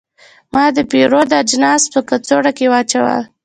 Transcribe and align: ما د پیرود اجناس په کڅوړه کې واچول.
ما 0.53 0.65
د 0.75 0.77
پیرود 0.91 1.29
اجناس 1.41 1.83
په 1.93 1.99
کڅوړه 2.09 2.51
کې 2.57 2.65
واچول. 2.71 3.21